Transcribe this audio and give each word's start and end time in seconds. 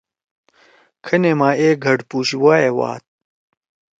کھنا 1.05 1.31
ما 1.39 1.49
اے 1.59 1.67
گھڑپُش 1.83 2.27
وائے 2.41 2.69
واد۔ 2.77 3.03